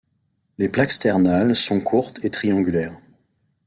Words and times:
Les 0.57 0.67
plaques 0.67 0.89
sternales 0.93 1.55
sont 1.55 1.79
courtes 1.79 2.25
et 2.25 2.31
triangulaires. 2.31 2.97